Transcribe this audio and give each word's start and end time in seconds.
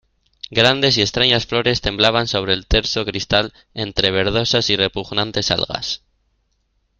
grandes 0.49 0.97
y 0.97 1.01
extrañas 1.03 1.45
flores 1.45 1.81
temblaban 1.81 2.27
sobre 2.27 2.53
el 2.53 2.65
terso 2.65 3.05
cristal 3.05 3.53
entre 3.75 4.09
verdosas 4.09 4.67
y 4.71 4.75
repugnantes 4.75 5.51
algas. 5.51 6.01